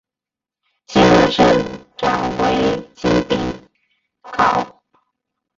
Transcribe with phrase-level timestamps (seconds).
[0.87, 1.63] 现任社
[1.95, 3.37] 长为金炳
[4.23, 4.65] 镐。